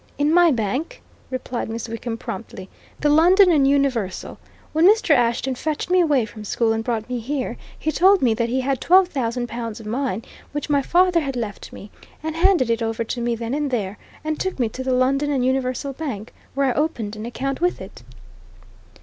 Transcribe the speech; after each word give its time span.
"In 0.17 0.33
my 0.33 0.49
bank," 0.49 0.99
replied 1.29 1.69
Miss 1.69 1.87
Wickham 1.87 2.17
promptly. 2.17 2.69
"The 3.01 3.09
London 3.09 3.51
and 3.51 3.67
Universal. 3.67 4.39
When 4.73 4.87
Mr. 4.89 5.11
Ashton 5.11 5.53
fetched 5.53 5.91
me 5.91 6.01
away 6.01 6.25
from 6.25 6.43
school 6.43 6.73
and 6.73 6.83
brought 6.83 7.07
me 7.07 7.19
here, 7.19 7.55
he 7.77 7.91
told 7.91 8.19
me 8.23 8.33
that 8.33 8.49
he 8.49 8.61
had 8.61 8.81
twelve 8.81 9.09
thousand 9.09 9.45
pounds 9.45 9.79
of 9.79 9.85
mine 9.85 10.23
which 10.53 10.71
my 10.71 10.81
father 10.81 11.19
had 11.19 11.35
left 11.35 11.71
me, 11.71 11.91
and 12.23 12.35
he 12.35 12.41
handed 12.41 12.71
it 12.71 12.81
over 12.81 13.03
to 13.03 13.21
me 13.21 13.35
then 13.35 13.53
and 13.53 13.69
there, 13.69 13.99
and 14.23 14.39
took 14.39 14.57
me 14.57 14.69
to 14.69 14.83
the 14.83 14.91
London 14.91 15.29
and 15.29 15.45
Universal 15.45 15.93
Bank, 15.93 16.33
where 16.55 16.65
I 16.65 16.73
opened 16.75 17.15
an 17.15 17.27
account 17.27 17.61
with 17.61 17.79
it." 17.79 18.01